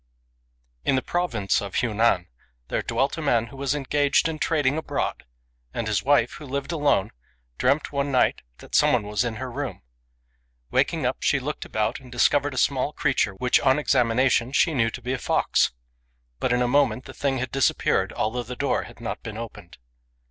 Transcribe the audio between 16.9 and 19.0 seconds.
the thing had disappeared, although the door had